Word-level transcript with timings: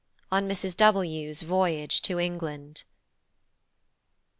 On 0.31 0.49
Mrs. 0.49 0.75
W 0.77 1.31
's 1.31 1.43
Voyage 1.43 2.01
to 2.01 2.19
England. 2.19 2.85